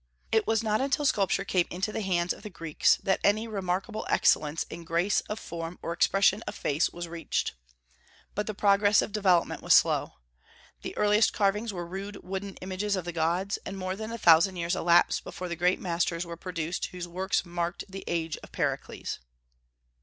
[0.31, 4.03] It was not until sculpture came into the hands of the Greeks that any remarkable
[4.09, 7.53] excellence in grace of form or expression of face was reached.
[8.33, 10.13] But the progress of development was slow.
[10.81, 14.55] The earliest carvings were rude wooden images of the gods, and more than a thousand
[14.55, 19.19] years elapsed before the great masters were produced whose works marked the age of Pericles.